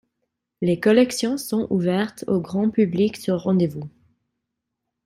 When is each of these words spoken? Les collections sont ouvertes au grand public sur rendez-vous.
Les 0.61 0.79
collections 0.79 1.37
sont 1.37 1.67
ouvertes 1.69 2.23
au 2.27 2.39
grand 2.41 2.71
public 2.71 3.17
sur 3.17 3.37
rendez-vous. 3.39 3.87